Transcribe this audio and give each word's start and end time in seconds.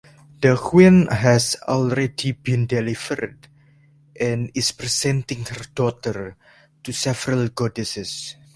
The 0.41 0.55
queen 0.57 1.05
has 1.11 1.55
already 1.67 2.31
been 2.31 2.65
delivered, 2.65 3.47
and 4.19 4.51
is 4.55 4.71
presenting 4.71 5.45
her 5.45 5.65
daughter 5.75 6.37
to 6.83 6.91
several 6.91 7.47
goddesses. 7.49 8.35